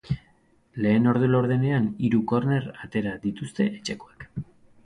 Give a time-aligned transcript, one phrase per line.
[0.85, 4.29] Lehen ordu laurdenean, hiru korner atera dituzte etxekoek.